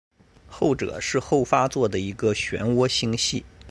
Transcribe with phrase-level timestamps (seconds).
[0.47, 3.45] 后者是后发座的一个旋涡星系。